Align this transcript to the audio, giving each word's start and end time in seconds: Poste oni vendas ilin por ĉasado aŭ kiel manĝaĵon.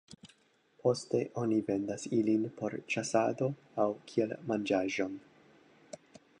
Poste 0.83 1.19
oni 1.41 1.59
vendas 1.67 2.07
ilin 2.21 2.47
por 2.61 2.77
ĉasado 2.95 3.51
aŭ 3.85 3.89
kiel 4.13 4.35
manĝaĵon. 4.53 5.17